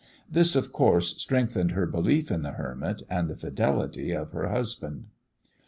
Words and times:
This, 0.27 0.55
of 0.55 0.73
course, 0.73 1.15
strengthened 1.21 1.73
her 1.73 1.85
belief 1.85 2.31
in 2.31 2.41
the 2.41 2.53
hermit 2.53 3.03
and 3.07 3.27
the 3.27 3.35
fidelity 3.35 4.09
of 4.13 4.31
her 4.31 4.47
husband. 4.49 5.05